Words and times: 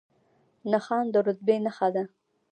نښان 0.71 1.05
د 1.13 1.15
رتبې 1.27 1.55
نښه 1.65 1.87
ده 1.95 2.03